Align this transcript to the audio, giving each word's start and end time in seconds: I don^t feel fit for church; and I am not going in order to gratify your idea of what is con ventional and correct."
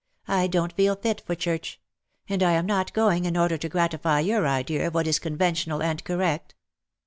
I 0.27 0.47
don^t 0.47 0.71
feel 0.71 0.95
fit 0.95 1.21
for 1.21 1.35
church; 1.35 1.79
and 2.27 2.41
I 2.41 2.53
am 2.53 2.65
not 2.65 2.91
going 2.91 3.25
in 3.25 3.37
order 3.37 3.55
to 3.59 3.69
gratify 3.69 4.21
your 4.21 4.47
idea 4.47 4.87
of 4.87 4.95
what 4.95 5.05
is 5.05 5.19
con 5.19 5.37
ventional 5.37 5.83
and 5.83 6.03
correct." 6.03 6.55